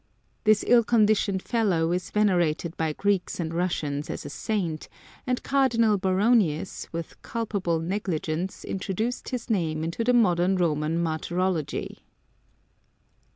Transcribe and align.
This 0.45 0.63
ill 0.67 0.83
conditioned 0.83 1.43
fellow 1.43 1.91
is 1.91 2.09
venerated 2.09 2.75
by 2.75 2.91
Greeks 2.93 3.39
and 3.39 3.53
Russians 3.53 4.09
as 4.09 4.25
a 4.25 4.31
saint, 4.31 4.89
and 5.27 5.43
Cardinal 5.43 5.99
Baronius 5.99 6.91
with 6.91 7.21
culpable 7.21 7.77
negligence 7.77 8.65
introduced 8.65 9.29
his 9.29 9.47
name 9.47 9.83
into 9.83 10.03
the 10.03 10.13
modern 10.13 10.55
Roman 10.55 10.97
Martyrology. 10.97 11.99